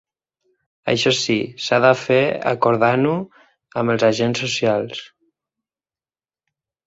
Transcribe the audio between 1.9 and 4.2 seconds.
fer acordant-ho amb els